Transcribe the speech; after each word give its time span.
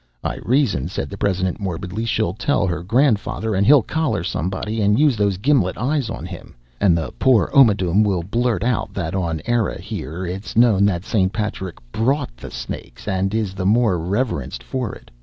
"I 0.23 0.37
reason," 0.37 0.87
said 0.87 1.11
the 1.11 1.17
president 1.19 1.59
morbidly, 1.59 2.05
"she'll 2.05 2.33
tell 2.33 2.65
her 2.65 2.81
grandfather, 2.81 3.53
and 3.53 3.67
he'll 3.67 3.83
collar 3.83 4.23
somebody 4.23 4.81
and 4.81 4.97
use 4.97 5.15
those 5.15 5.37
gimlet 5.37 5.77
eyes 5.77 6.09
on 6.09 6.25
him 6.25 6.55
and 6.79 6.97
the 6.97 7.13
poor 7.19 7.51
omadhoum 7.53 8.03
will 8.03 8.23
blurt 8.23 8.63
out 8.63 8.95
that 8.95 9.13
on 9.13 9.43
Eire 9.47 9.77
here 9.77 10.25
it's 10.25 10.57
known 10.57 10.85
that 10.85 11.05
St. 11.05 11.31
Patrick 11.31 11.75
brought 11.91 12.35
the 12.35 12.49
snakes 12.49 13.07
and 13.07 13.31
is 13.35 13.53
the 13.53 13.67
more 13.67 13.99
reverenced 13.99 14.63
for 14.63 14.91
it. 14.95 15.11